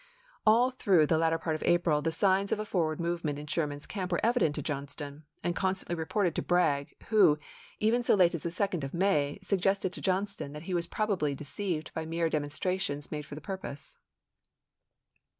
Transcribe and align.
All 0.47 0.71
through 0.71 1.05
the 1.05 1.19
latter 1.19 1.37
part 1.37 1.55
of 1.55 1.61
April 1.61 2.01
the 2.01 2.11
signs 2.11 2.51
of 2.51 2.57
a 2.57 2.65
forward 2.65 2.99
movement 2.99 3.37
in 3.37 3.45
Sherman's 3.45 3.85
camp 3.85 4.11
were 4.11 4.19
evident 4.25 4.55
to 4.55 4.63
Johnston, 4.63 5.25
and 5.43 5.55
constantly 5.55 5.93
reported 5.93 6.33
to 6.33 6.41
Bragg, 6.41 6.95
who, 7.09 7.37
even 7.79 8.01
so 8.01 8.15
late 8.15 8.33
as 8.33 8.41
the 8.41 8.49
2d 8.49 8.83
of 8.83 8.95
May, 8.95 9.37
sug 9.43 9.59
"JNaS5r'c 9.59 9.61
gested 9.61 9.91
to 9.91 10.01
Johnston 10.01 10.53
that 10.53 10.63
he 10.63 10.73
was 10.73 10.87
probably 10.87 11.35
deceived 11.35 11.89
° 11.89 11.91
oper£ry 11.91 11.93
by 11.93 12.05
mere 12.07 12.29
demonstrations 12.31 13.11
made 13.11 13.27
for 13.27 13.35
the 13.35 13.41
purpose. 13.41 13.95